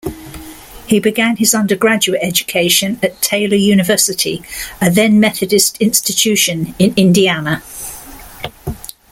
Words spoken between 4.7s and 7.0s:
a then-Methodist institution in